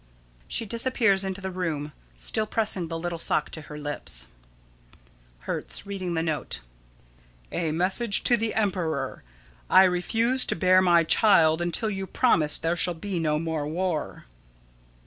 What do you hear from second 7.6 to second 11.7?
Message to the Emperor: I refuse to bear my child